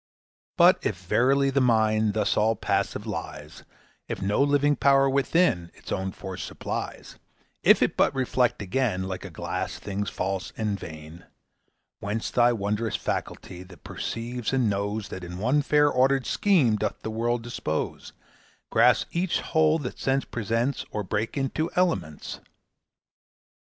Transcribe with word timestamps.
But 0.57 0.79
if 0.83 0.97
verily 0.97 1.51
the 1.51 1.61
mind 1.61 2.15
Thus 2.15 2.35
all 2.35 2.55
passive 2.55 3.05
lies; 3.05 3.63
If 4.07 4.19
no 4.19 4.41
living 4.41 4.75
power 4.75 5.07
within 5.07 5.69
Its 5.75 5.91
own 5.91 6.11
force 6.11 6.43
supplies; 6.43 7.19
If 7.61 7.83
it 7.83 7.95
but 7.97 8.11
reflect 8.15 8.63
again, 8.63 9.03
Like 9.03 9.23
a 9.23 9.29
glass, 9.29 9.77
things 9.77 10.09
false 10.09 10.53
and 10.57 10.79
vain 10.79 11.25
Whence 11.99 12.31
the 12.31 12.55
wondrous 12.55 12.95
faculty 12.95 13.61
That 13.61 13.83
perceives 13.83 14.51
and 14.53 14.67
knows, 14.71 15.09
That 15.09 15.23
in 15.23 15.37
one 15.37 15.61
fair 15.61 15.87
ordered 15.91 16.25
scheme 16.25 16.77
Doth 16.77 16.99
the 17.03 17.11
world 17.11 17.43
dispose; 17.43 18.11
Grasps 18.71 19.07
each 19.15 19.41
whole 19.41 19.77
that 19.77 19.99
Sense 19.99 20.25
presents, 20.25 20.83
Or 20.89 21.03
breaks 21.03 21.37
into 21.37 21.69
elements? 21.75 22.39